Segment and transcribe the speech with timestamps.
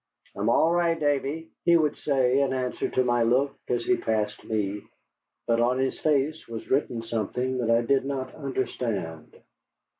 [0.35, 4.43] "I'm all right, Davy," he would say, in answer to my look as he passed
[4.43, 4.81] me.
[5.45, 9.39] But on his face was written something that I did not understand.